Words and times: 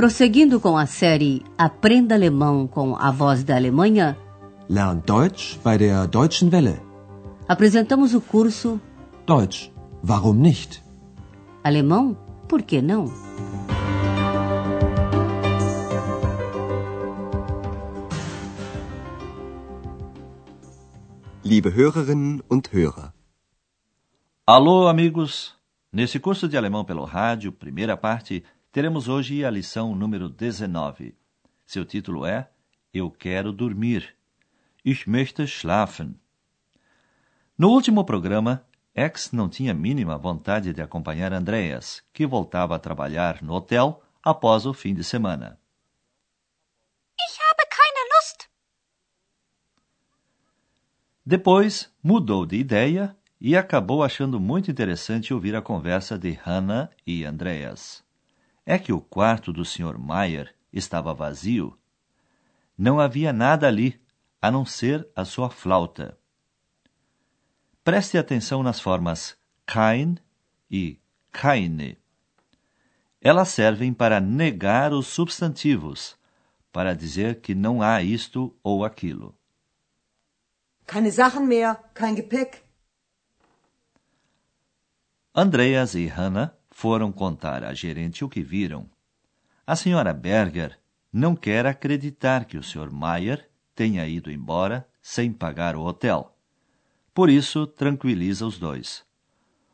Prosseguindo 0.00 0.58
com 0.58 0.78
a 0.78 0.86
série 0.86 1.42
Aprenda 1.58 2.14
Alemão 2.14 2.66
com 2.66 2.96
a 2.96 3.10
Voz 3.10 3.44
da 3.44 3.54
Alemanha, 3.54 4.16
Lern 4.66 5.02
Deutsch 5.04 5.58
bei 5.62 5.76
der 5.76 6.06
Deutschen 6.06 6.48
Welle. 6.48 6.80
apresentamos 7.46 8.14
o 8.14 8.20
curso 8.22 8.80
Deutsch, 9.26 9.70
warum 10.02 10.32
nicht? 10.32 10.82
Alemão, 11.62 12.16
por 12.48 12.62
que 12.62 12.80
não? 12.80 13.12
Liebe 21.44 21.68
Hörerinnen 21.68 22.42
und 22.48 22.70
Hörer, 22.72 23.12
Alô, 24.46 24.88
amigos! 24.88 25.54
Nesse 25.92 26.18
curso 26.18 26.48
de 26.48 26.56
alemão 26.56 26.86
pelo 26.86 27.04
rádio, 27.04 27.52
primeira 27.52 27.98
parte, 27.98 28.42
teremos 28.72 29.08
hoje 29.08 29.44
a 29.44 29.50
lição 29.50 29.94
número 29.94 30.28
19. 30.28 31.16
Seu 31.66 31.84
título 31.84 32.24
é 32.24 32.48
Eu 32.92 33.10
quero 33.10 33.52
dormir. 33.52 34.16
Ich 34.84 35.08
möchte 35.08 35.46
schlafen. 35.46 36.14
No 37.58 37.70
último 37.70 38.04
programa, 38.04 38.64
X 38.94 39.32
não 39.32 39.48
tinha 39.48 39.74
mínima 39.74 40.16
vontade 40.16 40.72
de 40.72 40.80
acompanhar 40.80 41.32
Andreas, 41.32 42.02
que 42.12 42.26
voltava 42.26 42.76
a 42.76 42.78
trabalhar 42.78 43.42
no 43.42 43.54
hotel 43.54 44.02
após 44.22 44.66
o 44.66 44.72
fim 44.72 44.94
de 44.94 45.04
semana. 45.04 45.58
Ich 47.18 47.38
habe 47.40 47.66
keine 47.68 48.08
Lust. 48.14 48.48
Depois 51.26 51.92
mudou 52.02 52.46
de 52.46 52.56
ideia 52.56 53.16
e 53.40 53.56
acabou 53.56 54.02
achando 54.02 54.40
muito 54.40 54.70
interessante 54.70 55.34
ouvir 55.34 55.54
a 55.54 55.62
conversa 55.62 56.18
de 56.18 56.32
Hannah 56.32 56.88
e 57.06 57.24
Andreas. 57.24 58.08
É 58.64 58.78
que 58.78 58.92
o 58.92 59.00
quarto 59.00 59.52
do 59.52 59.64
Sr. 59.64 59.98
Mayer 59.98 60.54
estava 60.72 61.14
vazio. 61.14 61.78
Não 62.76 63.00
havia 63.00 63.32
nada 63.32 63.66
ali, 63.66 64.00
a 64.40 64.50
não 64.50 64.64
ser 64.64 65.08
a 65.14 65.24
sua 65.24 65.50
flauta. 65.50 66.18
Preste 67.82 68.16
atenção 68.16 68.62
nas 68.62 68.80
formas 68.80 69.36
kein 69.66 70.16
e 70.70 71.00
keine. 71.32 71.98
Elas 73.20 73.48
servem 73.48 73.92
para 73.92 74.20
negar 74.20 74.92
os 74.92 75.06
substantivos, 75.06 76.16
para 76.72 76.94
dizer 76.94 77.40
que 77.40 77.54
não 77.54 77.82
há 77.82 78.02
isto 78.02 78.56
ou 78.62 78.84
aquilo. 78.84 79.34
Keine 80.86 81.10
Sachen 81.12 81.46
mehr, 81.46 81.76
kein 81.94 82.16
Gepäck. 82.16 82.62
Andreas 85.34 85.94
e 85.94 86.06
Hannah 86.06 86.59
foram 86.80 87.12
contar 87.12 87.62
à 87.62 87.74
gerente 87.74 88.24
o 88.24 88.28
que 88.28 88.42
viram. 88.42 88.88
A 89.66 89.76
senhora 89.76 90.14
Berger 90.14 90.78
não 91.12 91.36
quer 91.36 91.66
acreditar 91.66 92.46
que 92.46 92.56
o 92.56 92.62
Sr. 92.62 92.90
Mayer 92.90 93.50
tenha 93.74 94.08
ido 94.08 94.32
embora 94.32 94.88
sem 95.02 95.30
pagar 95.30 95.76
o 95.76 95.82
hotel. 95.82 96.34
Por 97.12 97.28
isso, 97.28 97.66
tranquiliza 97.66 98.46
os 98.46 98.58
dois. 98.58 99.04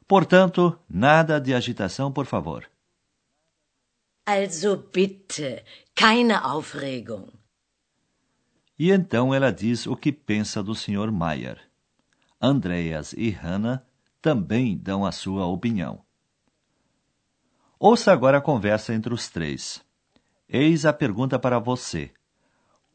Portanto, 0.08 0.76
nada 0.88 1.40
de 1.40 1.54
agitação, 1.54 2.10
por 2.10 2.26
favor. 2.26 2.68
Also 4.26 4.76
bitte, 4.92 5.62
keine 5.94 6.34
Aufregung. 6.34 7.28
E 8.76 8.90
então 8.90 9.32
ela 9.32 9.52
diz 9.52 9.86
o 9.86 9.94
que 9.94 10.10
pensa 10.10 10.60
do 10.60 10.74
Sr. 10.74 11.12
Mayer. 11.12 11.60
Andreas 12.40 13.12
e 13.12 13.30
Hannah 13.30 13.84
também 14.20 14.76
dão 14.76 15.06
a 15.06 15.12
sua 15.12 15.46
opinião. 15.46 16.05
Ouça 17.78 18.12
agora 18.12 18.38
a 18.38 18.40
conversa 18.40 18.94
entre 18.94 19.12
os 19.12 19.28
três. 19.28 19.82
Eis 20.48 20.84
a 20.86 20.92
pergunta 20.92 21.38
para 21.38 21.58
você. 21.58 22.10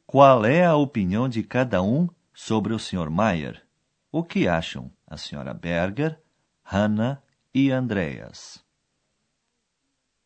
Qual 0.07 0.43
é 0.45 0.65
a 0.65 0.75
opinião 0.75 1.29
de 1.29 1.43
cada 1.43 1.81
um 1.81 2.09
sobre 2.33 2.73
o 2.73 2.79
Sr. 2.79 3.09
Mayer? 3.09 3.61
O 4.11 4.23
que 4.23 4.47
acham 4.47 4.91
a 5.07 5.15
Sra. 5.15 5.53
Berger, 5.53 6.19
Hannah 6.63 7.21
e 7.53 7.71
Andreas? 7.71 8.59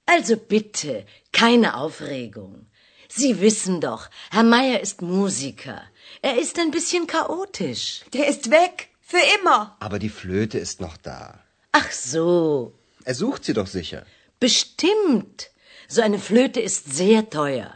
Also 0.08 0.38
bitte, 0.38 1.06
keine 1.32 1.76
Aufregung. 1.76 2.66
Sie 3.10 3.40
wissen 3.42 3.80
doch, 3.80 4.10
Herr 4.32 4.44
Meier 4.44 4.80
ist 4.82 5.02
Musiker. 5.02 5.84
Er 6.22 6.38
ist 6.38 6.58
ein 6.58 6.72
bisschen 6.72 7.06
chaotisch. 7.08 8.04
Der 8.14 8.28
ist 8.28 8.50
weg. 8.50 8.90
Für 9.02 9.22
immer. 9.40 9.76
aber 9.80 10.00
die 10.00 10.10
Flöte 10.10 10.58
ist 10.58 10.80
noch 10.82 10.98
da. 10.98 11.40
Ach 11.72 11.92
so, 11.92 12.74
Er 13.04 13.14
sucht 13.14 13.44
sie 13.46 13.54
doch 13.54 13.68
sicher. 13.68 14.04
Bestimmt. 14.40 15.50
So 15.88 16.02
eine 16.02 16.20
Flöte 16.20 16.60
ist 16.60 16.94
sehr 16.94 17.30
teuer. 17.30 17.74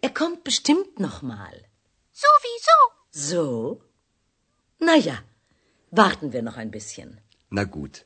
Er 0.00 0.10
kommt 0.10 0.44
bestimmt 0.44 0.98
noch 0.98 1.22
mal. 1.22 1.54
Sowieso. 2.12 2.78
So? 3.10 3.82
Na 4.78 4.96
ja, 4.96 5.18
warten 5.90 6.32
wir 6.32 6.42
noch 6.42 6.56
ein 6.56 6.70
bisschen. 6.70 7.20
Na 7.50 7.64
gut. 7.64 8.04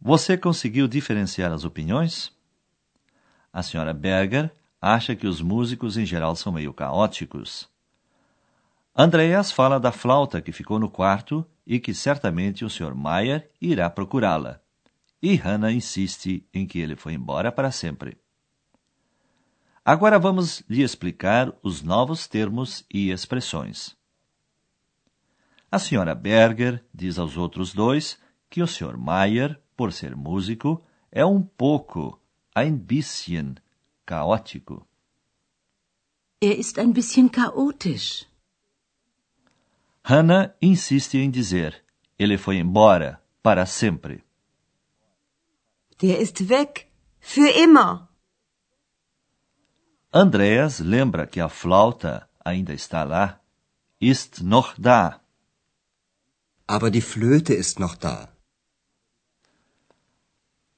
Você 0.00 0.36
conseguiu 0.36 0.86
diferenciar 0.86 1.50
as 1.52 1.64
opiniões? 1.64 2.30
A 3.52 3.62
Sra. 3.62 3.92
Berger 3.92 4.50
acha 4.80 5.16
que 5.16 5.26
os 5.26 5.40
músicos 5.40 5.96
em 5.96 6.04
geral 6.04 6.36
são 6.36 6.52
meio 6.52 6.74
caóticos. 6.74 7.68
Andreas 8.94 9.50
fala 9.50 9.80
da 9.80 9.90
flauta 9.90 10.42
que 10.42 10.52
ficou 10.52 10.78
no 10.78 10.90
quarto 10.90 11.44
e 11.66 11.80
que 11.80 11.94
certamente 11.94 12.64
o 12.64 12.70
Sr. 12.70 12.94
Mayer 12.94 13.50
irá 13.60 13.88
procurá-la. 13.88 14.60
E 15.24 15.36
Hannah 15.36 15.72
insiste 15.72 16.46
em 16.52 16.66
que 16.66 16.78
ele 16.78 16.96
foi 16.96 17.14
embora 17.14 17.50
para 17.50 17.72
sempre. 17.72 18.18
Agora 19.82 20.18
vamos 20.18 20.62
lhe 20.68 20.82
explicar 20.82 21.50
os 21.62 21.80
novos 21.80 22.28
termos 22.28 22.84
e 22.92 23.10
expressões. 23.10 23.96
A 25.72 25.78
Sra. 25.78 26.14
Berger 26.14 26.84
diz 26.92 27.18
aos 27.18 27.38
outros 27.38 27.72
dois 27.72 28.18
que 28.50 28.62
o 28.62 28.66
Sr. 28.66 28.98
Mayer, 28.98 29.58
por 29.74 29.94
ser 29.94 30.14
músico, 30.14 30.84
é 31.10 31.24
um 31.24 31.40
pouco, 31.42 32.20
ein 32.54 32.76
bisschen, 32.76 33.54
caótico. 34.04 34.86
Er 36.38 36.58
ist 36.58 36.78
ein 36.78 36.92
bisschen 36.92 37.30
chaotisch. 37.30 38.26
Hannah 40.02 40.54
insiste 40.60 41.16
em 41.16 41.30
dizer: 41.30 41.82
ele 42.18 42.36
foi 42.36 42.58
embora 42.58 43.22
para 43.42 43.64
sempre. 43.64 44.22
Der 46.00 46.18
ist 46.18 46.48
weg. 46.48 46.90
Für 47.20 47.48
immer. 47.64 48.08
Andreas 50.12 50.78
lembra 50.78 51.26
que 51.26 51.40
a 51.40 51.48
flauta 51.48 52.28
ainda 52.44 52.72
está 52.72 53.02
lá. 53.02 53.40
Ist 54.00 54.42
noch 54.42 54.74
da. 54.78 55.20
Aber 56.66 56.90
die 56.90 57.00
Flöte 57.00 57.54
ist 57.54 57.78
noch 57.78 57.96
da. 57.96 58.28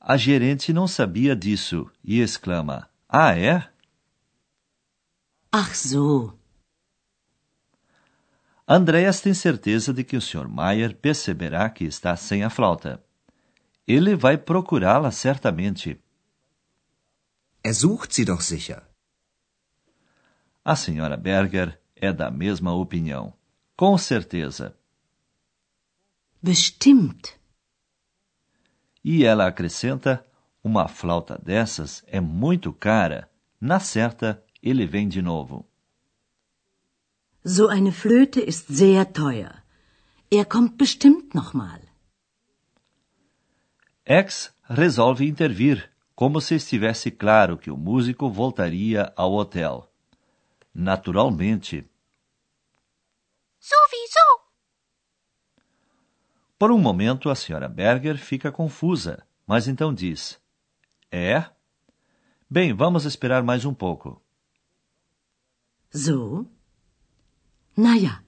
A 0.01 0.17
gerente 0.17 0.73
não 0.73 0.87
sabia 0.87 1.35
disso 1.35 1.91
e 2.05 2.21
exclama: 2.21 2.89
Ah, 3.09 3.37
é? 3.37 3.69
Ach 5.51 5.75
so, 5.75 6.39
Andreas 8.69 9.21
tem 9.21 9.33
certeza 9.33 9.95
de 9.95 10.03
que 10.03 10.17
o 10.17 10.21
Sr. 10.21 10.49
Mayer 10.49 10.97
perceberá 10.97 11.71
que 11.71 11.85
está 11.85 12.17
sem 12.17 12.43
a 12.43 12.51
flauta. 12.51 13.01
Ele 13.87 14.17
vai 14.17 14.37
procurá-la 14.37 15.11
certamente. 15.11 16.01
Er 17.63 17.75
sucht 17.75 18.13
sie 18.13 18.25
doch 18.25 18.43
sicher. 18.43 18.83
A 20.65 20.75
Sra. 20.75 21.17
Berger 21.17 21.81
é 21.95 22.13
da 22.13 22.31
mesma 22.31 22.73
opinião. 22.75 23.33
Com 23.77 23.97
certeza. 23.99 24.77
bestimmt. 26.43 27.39
E 29.05 29.25
ela 29.25 29.47
acrescenta: 29.47 30.25
uma 30.63 30.89
flauta 30.89 31.39
dessas 31.39 32.05
é 32.07 32.21
muito 32.21 32.73
cara. 32.73 33.31
Na 33.61 33.81
certa, 33.81 34.43
ele 34.63 34.87
vem 34.87 35.09
de 35.09 35.23
novo. 35.23 35.67
So 37.45 37.69
eine 37.69 37.93
Flöte 37.93 38.41
ist 38.41 38.67
sehr 38.69 39.05
teuer. 39.13 39.63
Er 40.31 40.45
kommt 40.45 40.77
bestimmt 40.77 41.35
noch 41.35 41.55
mal. 41.55 41.81
X 44.09 44.55
resolve 44.69 45.27
intervir, 45.27 45.93
como 46.15 46.41
se 46.41 46.55
estivesse 46.55 47.11
claro 47.11 47.59
que 47.59 47.73
o 47.73 47.77
músico 47.77 48.31
voltaria 48.31 49.13
ao 49.17 49.33
hotel. 49.33 49.91
Naturalmente. 50.73 51.85
Sowieso. 53.59 54.47
Por 56.57 56.71
um 56.71 56.79
momento, 56.79 57.29
a 57.29 57.35
Sra. 57.35 57.69
Berger 57.69 58.17
fica 58.17 58.53
confusa, 58.53 59.27
mas 59.45 59.67
então 59.67 59.93
diz: 59.93 60.41
É? 61.11 61.45
Bem, 62.49 62.73
vamos 62.73 63.05
esperar 63.07 63.43
mais 63.43 63.65
um 63.65 63.75
pouco. 63.75 64.23
So? 65.93 66.47
Na 67.77 67.97
ja, 67.97 68.23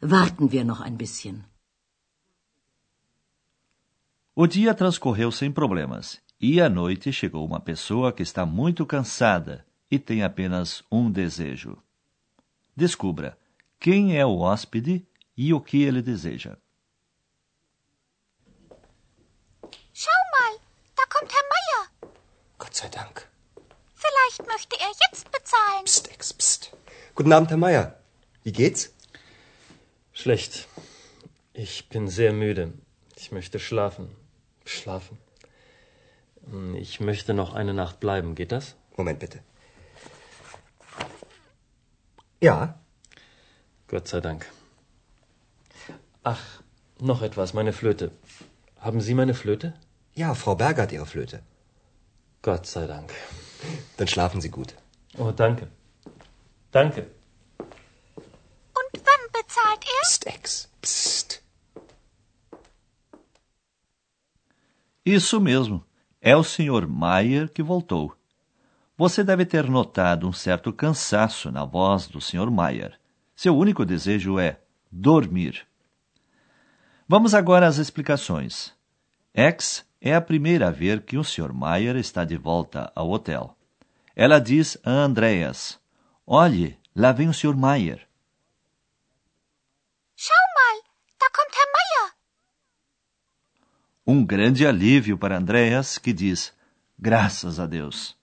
warten 0.00 0.50
wir 0.50 0.64
noch 0.64 0.80
ein 0.80 0.96
bisschen. 0.96 1.44
O 4.36 4.48
dia 4.48 4.74
transcorreu 4.74 5.30
sem 5.30 5.52
problemas 5.52 6.20
E 6.40 6.60
à 6.60 6.68
noite 6.68 7.12
chegou 7.12 7.46
uma 7.46 7.60
pessoa 7.60 8.12
que 8.12 8.22
está 8.22 8.44
muito 8.44 8.84
cansada 8.84 9.64
e 9.88 9.96
tem 9.98 10.24
apenas 10.24 10.82
um 10.90 11.08
desejo. 11.08 11.80
Descubra 12.76 13.38
quem 13.78 14.18
é 14.18 14.26
o 14.26 14.38
hóspede 14.38 15.06
e 15.36 15.54
o 15.54 15.60
que 15.60 15.82
ele 15.82 16.02
deseja. 16.02 16.56
Schau 19.92 20.22
mal, 20.32 20.60
da 20.96 21.06
kommt 21.06 21.32
Herr 21.32 21.48
Meier. 21.52 22.12
Gott 22.58 22.76
sei 22.76 22.90
Dank. 22.90 23.22
Vielleicht 23.94 24.46
möchte 24.48 24.76
er 24.80 24.88
jetzt 24.88 25.30
bezahlen. 25.30 25.84
Psst, 25.84 26.08
Ex, 26.08 26.32
psst. 26.32 26.72
Guten 27.14 27.32
Abend, 27.32 27.50
Herr 27.50 27.58
Meier. 27.58 27.96
Wie 28.42 28.52
geht's? 28.52 28.92
Schlecht. 30.12 30.66
Ich 31.52 31.88
bin 31.88 32.08
sehr 32.08 32.32
müde. 32.32 32.72
Ich 33.16 33.30
möchte 33.30 33.60
schlafen. 33.60 34.23
Schlafen. 34.64 35.18
Hm, 36.50 36.74
Ich 36.76 37.00
möchte 37.00 37.34
noch 37.34 37.54
eine 37.54 37.74
Nacht 37.74 38.00
bleiben. 38.00 38.34
Geht 38.34 38.52
das? 38.52 38.74
Moment 38.96 39.18
bitte. 39.20 39.40
Ja, 42.40 42.78
Gott 43.88 44.08
sei 44.08 44.20
Dank. 44.20 44.50
Ach, 46.22 46.62
noch 47.00 47.22
etwas, 47.22 47.54
meine 47.54 47.72
Flöte. 47.72 48.10
Haben 48.80 49.00
Sie 49.00 49.14
meine 49.14 49.34
Flöte? 49.34 49.74
ja, 50.16 50.34
Frau 50.34 50.54
Berger 50.54 50.82
hat 50.82 50.92
Ihre 50.92 51.06
Flöte. 51.06 51.42
Gott 52.42 52.66
sei 52.66 52.86
Dank. 52.86 53.10
Dann 53.96 54.06
schlafen 54.06 54.40
Sie 54.40 54.50
gut. 54.50 54.74
Oh, 55.18 55.30
danke. 55.32 55.68
Danke. 56.70 57.06
Und 57.58 58.92
wann 58.94 59.24
bezahlt 59.32 59.84
er? 59.84 60.02
Psst, 60.02 60.26
Ex, 60.26 60.68
psst. 60.82 61.23
Isso 65.04 65.40
mesmo. 65.40 65.84
É 66.20 66.34
o 66.34 66.42
Sr. 66.42 66.88
Mayer 66.88 67.50
que 67.50 67.62
voltou. 67.62 68.16
Você 68.96 69.22
deve 69.22 69.44
ter 69.44 69.68
notado 69.68 70.26
um 70.26 70.32
certo 70.32 70.72
cansaço 70.72 71.50
na 71.50 71.64
voz 71.64 72.06
do 72.06 72.20
Sr. 72.20 72.50
Mayer. 72.50 72.98
Seu 73.36 73.56
único 73.56 73.84
desejo 73.84 74.38
é 74.38 74.60
dormir. 74.90 75.66
Vamos 77.06 77.34
agora 77.34 77.66
às 77.66 77.76
explicações. 77.76 78.72
X 79.34 79.84
é 80.00 80.14
a 80.14 80.20
primeira 80.20 80.68
a 80.68 80.70
ver 80.70 81.02
que 81.02 81.18
o 81.18 81.24
Sr. 81.24 81.52
Mayer 81.52 81.96
está 81.96 82.24
de 82.24 82.36
volta 82.36 82.90
ao 82.94 83.10
hotel. 83.10 83.54
Ela 84.16 84.38
diz 84.38 84.78
a 84.84 84.90
Andreas: 84.90 85.78
Olhe, 86.26 86.78
lá 86.94 87.12
vem 87.12 87.28
o 87.28 87.34
Sr. 87.34 87.56
Mayer. 87.56 88.06
Schau 90.16 90.46
mal, 90.54 90.82
da 91.20 91.26
kommt 91.34 91.54
Herr 91.56 91.70
Meier. 91.74 92.14
Um 94.06 94.22
grande 94.22 94.66
alívio 94.66 95.16
para 95.16 95.38
Andreas, 95.38 95.96
que 95.96 96.12
diz: 96.12 96.52
Graças 96.98 97.58
a 97.58 97.66
Deus. 97.66 98.14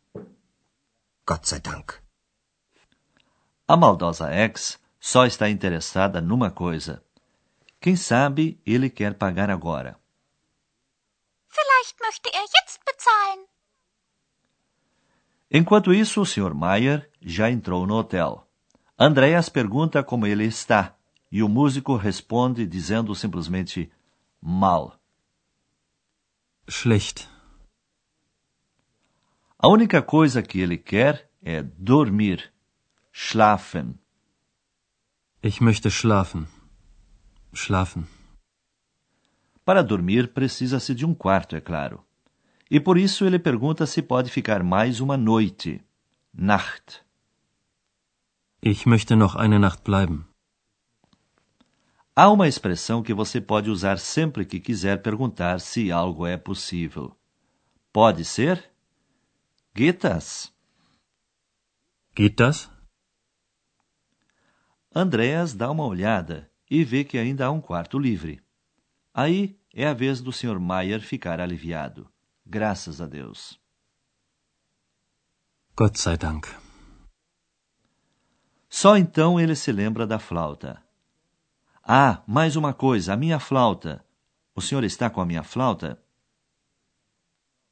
Gott 1.26 1.50
sei 1.50 1.60
Dank. 1.60 1.96
A 3.68 3.76
maldosa 3.76 4.32
ex 4.32 4.80
só 5.00 5.26
está 5.26 5.50
interessada 5.50 6.22
numa 6.22 6.52
coisa. 6.52 7.04
Quem 7.80 7.96
sabe 7.96 8.62
ele 8.64 8.92
quer 8.92 9.16
pagar 9.16 9.50
agora. 9.50 10.00
Vielleicht 11.50 12.00
möchte 12.00 12.30
er 12.30 12.42
jetzt 12.42 12.80
bezahlen. 12.86 13.48
Enquanto 15.50 15.92
isso, 15.92 16.22
o 16.22 16.26
Sr. 16.26 16.54
Mayer 16.54 17.10
já 17.20 17.50
entrou 17.50 17.88
no 17.88 17.96
hotel. 17.96 18.48
Andreas 19.00 19.50
pergunta 19.50 20.04
como 20.04 20.28
ele 20.28 20.46
está 20.46 20.96
e 21.32 21.42
o 21.42 21.50
músico 21.50 21.96
responde 21.96 22.68
dizendo 22.68 23.16
simplesmente 23.16 23.92
mal. 24.40 25.01
Schlecht. 26.72 27.28
A 29.60 29.68
única 29.68 30.02
coisa 30.02 30.42
que 30.42 30.62
ele 30.62 30.78
quer 30.78 31.30
é 31.44 31.62
dormir, 31.62 32.40
schlafen. 33.12 34.00
Ich 35.44 35.60
möchte 35.60 35.92
schlafen. 35.92 36.48
Schlafen. 37.54 38.08
Para 39.66 39.84
dormir 39.84 40.30
precisa-se 40.34 40.96
de 40.96 41.06
um 41.06 41.14
quarto, 41.14 41.58
é 41.58 41.62
claro. 41.62 42.06
E 42.70 42.80
por 42.80 42.98
isso 42.98 43.26
ele 43.26 43.38
pergunta 43.38 43.86
se 43.86 44.02
pode 44.02 44.32
ficar 44.32 44.64
mais 44.64 45.02
uma 45.02 45.18
noite, 45.18 45.84
Nacht. 46.34 47.04
Ich 48.62 48.86
möchte 48.86 49.18
noch 49.18 49.36
eine 49.36 49.60
Nacht 49.60 49.84
bleiben. 49.84 50.31
Há 52.22 52.30
uma 52.30 52.48
expressão 52.48 53.02
que 53.02 53.16
você 53.16 53.42
pode 53.42 53.72
usar 53.72 53.98
sempre 53.98 54.46
que 54.46 54.60
quiser 54.60 55.02
perguntar 55.02 55.60
se 55.60 55.92
algo 55.92 56.28
é 56.28 56.38
possível. 56.38 57.18
Pode 57.92 58.24
ser? 58.26 58.72
Geht 59.74 60.04
das? 60.04 60.54
Geht 62.16 62.36
das? 62.36 62.70
Andreas 64.94 65.56
dá 65.56 65.72
uma 65.72 65.84
olhada 65.84 66.48
e 66.70 66.84
vê 66.84 67.04
que 67.04 67.18
ainda 67.18 67.48
há 67.48 67.50
um 67.50 67.60
quarto 67.60 67.98
livre. 67.98 68.40
Aí 69.12 69.60
é 69.74 69.88
a 69.88 69.94
vez 69.96 70.22
do 70.22 70.32
Sr. 70.32 70.60
Mayer 70.60 71.02
ficar 71.02 71.40
aliviado. 71.40 72.08
Graças 72.46 73.02
a 73.02 73.08
Deus. 73.08 73.60
Gott 75.76 76.00
sei 76.00 76.18
Dank. 76.18 76.48
Só 78.70 78.96
então 78.96 79.40
ele 79.40 79.56
se 79.56 79.72
lembra 79.72 80.06
da 80.06 80.20
flauta. 80.20 80.91
Ah, 81.94 82.24
mais 82.26 82.56
uma 82.56 82.74
coisa, 82.74 83.12
a 83.12 83.18
minha 83.18 83.38
flauta. 83.38 84.02
O 84.56 84.62
senhor 84.62 84.86
está 84.86 85.10
com 85.10 85.20
a 85.20 85.26
minha 85.26 85.44
flauta? 85.44 86.02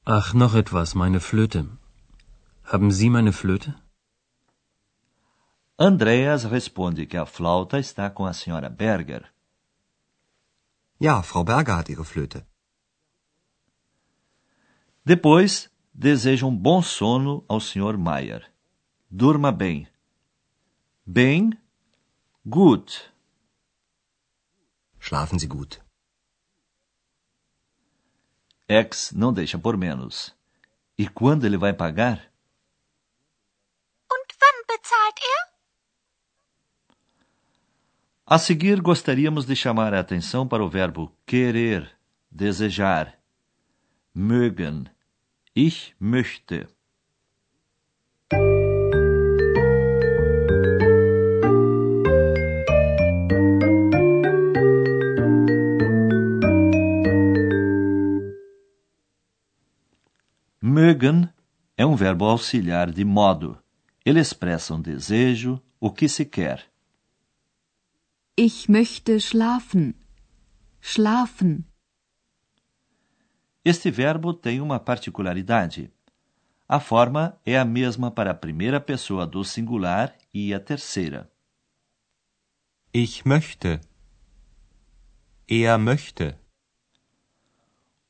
Ach, 0.05 0.33
noch 0.33 0.55
etwas, 0.57 0.93
meine 0.93 1.21
Flöte. 1.21 1.65
Haben 2.65 2.91
Sie 2.91 3.09
meine 3.09 3.31
Flöte? 3.31 3.73
Andreas 5.77 6.43
responde 6.43 7.05
que 7.05 7.15
a 7.15 7.25
flauta 7.25 7.79
está 7.79 8.09
com 8.09 8.25
a 8.25 8.33
senhora 8.33 8.69
Berger. 8.69 9.23
Ja, 10.99 11.23
Frau 11.23 11.45
Berger 11.45 11.77
hat 11.77 11.87
Ihre 11.87 12.03
Flöte. 12.03 12.45
Depois, 15.05 15.69
deseja 15.93 16.45
um 16.45 16.53
bom 16.53 16.81
sono 16.81 17.45
ao 17.47 17.61
Sr. 17.61 17.97
Mayer. 17.97 18.43
Durma 19.09 19.49
bem. 19.49 19.87
Bem, 21.05 21.57
gut. 22.45 23.13
Schlafen 24.99 25.39
Sie 25.39 25.47
gut. 25.47 25.81
X 28.67 29.11
não 29.13 29.33
deixa 29.33 29.57
por 29.57 29.75
menos. 29.75 30.35
E 30.97 31.07
quando 31.07 31.45
ele 31.45 31.57
vai 31.57 31.73
pagar? 31.73 32.31
Und 34.11 34.29
wann 34.41 34.63
bezahlt 34.67 35.19
er? 35.19 35.49
A 38.25 38.37
seguir, 38.37 38.79
gostaríamos 38.79 39.45
de 39.47 39.55
chamar 39.55 39.93
a 39.93 39.99
atenção 39.99 40.47
para 40.47 40.63
o 40.63 40.69
verbo 40.69 41.11
querer, 41.25 41.97
desejar. 42.29 43.17
Mögen. 44.13 44.87
Ich 45.55 45.95
möchte. 45.99 46.67
Mögen 60.61 61.29
é 61.77 61.85
um 61.85 61.95
verbo 61.95 62.25
auxiliar 62.25 62.91
de 62.91 63.05
modo. 63.05 63.57
Ele 64.05 64.19
expressa 64.19 64.73
um 64.73 64.81
desejo, 64.81 65.61
o 65.79 65.89
que 65.89 66.09
se 66.09 66.25
quer. 66.25 66.69
Ich 68.37 68.67
möchte 68.67 69.17
schlafen. 69.21 69.95
Schlafen. 70.81 71.63
Este 73.63 73.89
verbo 73.89 74.33
tem 74.33 74.59
uma 74.59 74.81
particularidade. 74.81 75.93
A 76.67 76.81
forma 76.81 77.39
é 77.45 77.57
a 77.57 77.63
mesma 77.63 78.11
para 78.11 78.31
a 78.31 78.35
primeira 78.35 78.81
pessoa 78.81 79.25
do 79.25 79.45
singular 79.45 80.13
e 80.33 80.53
a 80.53 80.59
terceira. 80.59 81.31
Ich 82.93 83.25
möchte. 83.25 83.79
Er 85.47 85.77
möchte. 85.77 86.37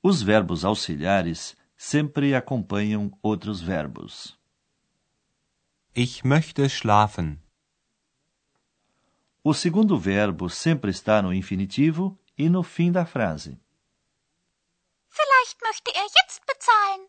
Os 0.01 0.23
verbos 0.23 0.65
auxiliares 0.65 1.58
sempre 1.81 2.35
acompanham 2.35 3.09
outros 3.23 3.61
verbos. 3.61 4.37
Ich 5.95 6.25
möchte 6.25 6.67
schlafen. 6.67 7.41
O 9.41 9.53
segundo 9.53 9.97
verbo 9.97 10.49
sempre 10.49 10.91
está 10.91 11.21
no 11.21 11.33
infinitivo 11.33 12.19
e 12.37 12.49
no 12.49 12.63
fim 12.63 12.91
da 12.91 13.05
frase. 13.05 13.57
Vielleicht 15.07 15.57
möchte 15.63 15.91
er 15.95 16.03
jetzt 16.03 16.41
bezahlen. 16.45 17.07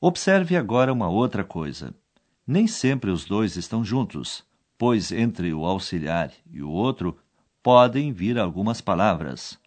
Observe 0.00 0.56
agora 0.56 0.92
uma 0.92 1.08
outra 1.08 1.42
coisa. 1.42 1.92
Nem 2.46 2.68
sempre 2.68 3.10
os 3.10 3.24
dois 3.24 3.56
estão 3.56 3.84
juntos, 3.84 4.46
pois 4.78 5.10
entre 5.10 5.52
o 5.52 5.64
auxiliar 5.64 6.32
e 6.46 6.62
o 6.62 6.70
outro 6.70 7.18
podem 7.64 8.12
vir 8.12 8.38
algumas 8.38 8.80
palavras. 8.80 9.60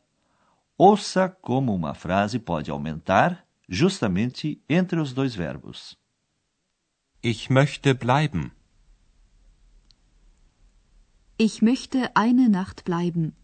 Ouça 0.77 1.29
como 1.29 1.74
uma 1.74 1.94
frase 1.94 2.38
pode 2.38 2.70
aumentar 2.70 3.48
justamente 3.67 4.62
entre 4.67 5.00
os 5.00 5.13
dois 5.13 5.34
verbos. 5.34 5.98
Ich 7.24 7.50
möchte 7.50 7.96
bleiben. 7.96 8.51
Ich 11.38 11.62
möchte 11.62 12.13
eine 12.13 12.50
Nacht 12.50 12.84
bleiben. 12.84 13.38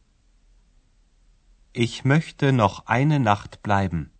Ich 1.71 2.03
möchte 2.03 2.51
noch 2.51 2.85
eine 2.85 3.17
Nacht 3.17 3.63
bleiben. 3.63 4.11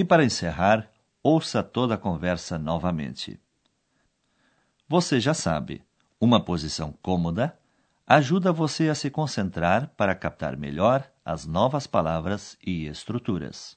E 0.00 0.04
para 0.04 0.24
encerrar, 0.24 0.90
ouça 1.22 1.62
toda 1.62 1.94
a 1.94 1.98
conversa 1.98 2.58
novamente. 2.58 3.38
Você 4.88 5.20
já 5.20 5.34
sabe, 5.34 5.84
uma 6.18 6.42
posição 6.42 6.94
cômoda 7.02 7.54
ajuda 8.06 8.50
você 8.50 8.88
a 8.88 8.94
se 8.94 9.10
concentrar 9.10 9.88
para 9.98 10.14
captar 10.14 10.56
melhor 10.56 11.06
as 11.22 11.44
novas 11.44 11.86
palavras 11.86 12.56
e 12.66 12.86
estruturas. 12.86 13.76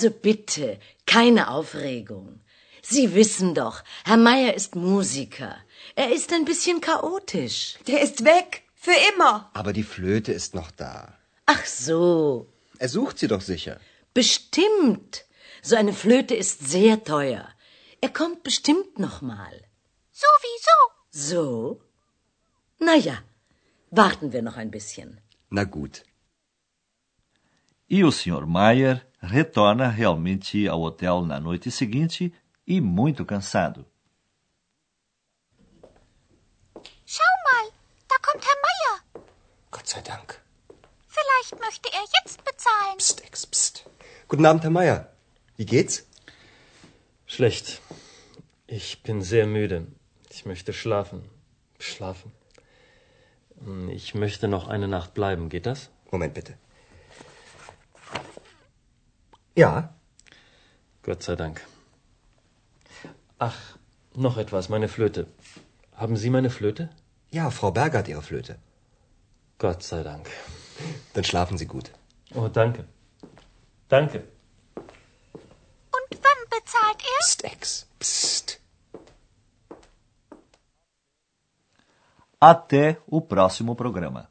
Also 0.00 0.10
bitte, 0.10 0.78
keine 1.04 1.50
Aufregung. 1.50 2.40
Sie 2.82 3.14
wissen 3.14 3.54
doch, 3.54 3.82
Herr 4.04 4.16
Meier 4.16 4.54
ist 4.54 4.74
Musiker. 4.74 5.56
Er 5.94 6.12
ist 6.12 6.32
ein 6.32 6.44
bisschen 6.44 6.80
chaotisch. 6.80 7.78
Der 7.86 8.00
ist 8.02 8.24
weg. 8.24 8.62
Für 8.74 8.96
immer. 9.14 9.50
Aber 9.52 9.72
die 9.74 9.82
Flöte 9.82 10.32
ist 10.32 10.54
noch 10.54 10.70
da. 10.70 11.18
Ach 11.46 11.64
so. 11.66 12.46
Er 12.78 12.88
sucht 12.88 13.18
sie 13.18 13.28
doch 13.28 13.42
sicher. 13.42 13.78
Bestimmt. 14.14 15.24
So 15.62 15.76
eine 15.76 15.92
Flöte 15.92 16.34
ist 16.34 16.66
sehr 16.66 17.04
teuer. 17.04 17.46
Er 18.00 18.08
kommt 18.08 18.42
bestimmt 18.42 18.98
noch 18.98 19.20
mal. 19.20 19.54
Sowieso. 20.12 20.78
So? 21.10 21.82
Na 22.78 22.94
ja, 22.94 23.18
warten 23.90 24.32
wir 24.32 24.40
noch 24.40 24.56
ein 24.56 24.70
bisschen. 24.70 25.20
Na 25.50 25.64
gut. 25.64 26.04
E 27.88 28.02
o 28.04 28.10
Sr. 28.10 28.46
Mayer 28.46 29.02
retorna 29.20 29.90
realmente 29.90 30.70
ao 30.70 30.80
hotel 30.80 31.22
na 31.26 31.40
noite 31.40 31.70
seguinte 31.70 32.32
e 32.70 32.80
muito 32.80 33.24
cansado. 33.24 33.84
Schau 37.04 37.34
mal, 37.48 37.66
da 38.08 38.16
kommt 38.22 38.44
Herr 38.46 38.60
Meier. 38.66 39.24
Gott 39.72 39.88
sei 39.88 40.00
Dank. 40.02 40.40
Vielleicht 41.08 41.58
möchte 41.58 41.88
er 41.92 42.04
jetzt 42.16 42.44
bezahlen. 42.44 42.98
Psst, 42.98 43.24
Ex, 43.24 43.46
psst. 43.46 43.90
Guten 44.28 44.46
Abend, 44.46 44.62
Herr 44.62 44.70
Meier. 44.70 45.12
Wie 45.56 45.66
geht's? 45.66 46.06
Schlecht. 47.26 47.80
Ich 48.68 49.02
bin 49.02 49.20
sehr 49.20 49.46
müde. 49.48 49.88
Ich 50.30 50.46
möchte 50.46 50.72
schlafen. 50.72 51.28
Schlafen. 51.80 52.30
Ich 53.90 54.14
möchte 54.14 54.46
noch 54.46 54.68
eine 54.68 54.86
Nacht 54.86 55.12
bleiben. 55.12 55.48
Geht 55.48 55.66
das? 55.66 55.90
Moment 56.12 56.34
bitte. 56.34 56.56
Ja, 59.56 59.92
Gott 61.02 61.24
sei 61.24 61.34
Dank. 61.34 61.66
Ach, 63.48 63.58
noch 64.14 64.36
etwas, 64.36 64.68
meine 64.68 64.88
Flöte. 64.88 65.26
Haben 65.96 66.16
Sie 66.16 66.30
meine 66.30 66.50
Flöte? 66.50 66.90
ja, 67.32 67.50
Frau 67.50 67.70
Berger 67.70 67.98
hat 67.98 68.08
Ihre 68.08 68.22
Flöte. 68.22 68.58
Gott 69.58 69.82
sei 69.82 70.02
Dank. 70.02 70.26
Dann 71.14 71.24
schlafen 71.24 71.56
Sie 71.58 71.66
gut. 71.66 71.90
Oh, 72.34 72.48
danke. 72.48 72.84
Danke. 73.88 74.18
Und 75.96 76.10
wann 76.26 76.40
bezahlt 76.54 77.00
er? 77.12 77.20
Psst, 77.20 77.44
Ex, 77.44 77.86
psst. 78.00 78.60
Até 82.40 82.96
o 83.06 83.20
próximo 83.20 83.74
programa. 83.74 84.22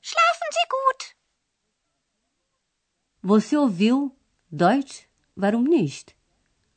Schlafen 0.00 0.48
Sie 0.56 0.68
gut. 0.76 1.02
Você 3.22 3.56
ouviu 3.56 4.16
Deutsch? 4.50 5.06
Warum 5.36 5.64
nicht? 5.64 6.14